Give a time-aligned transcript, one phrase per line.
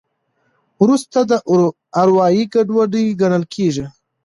[0.81, 1.37] وروسته دا
[2.01, 3.85] اروایي ګډوډي ګڼل کېږي.